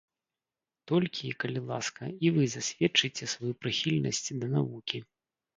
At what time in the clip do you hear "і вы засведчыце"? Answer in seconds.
2.27-3.29